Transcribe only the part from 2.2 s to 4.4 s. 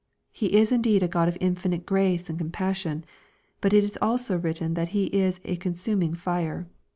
and com passion. But it is also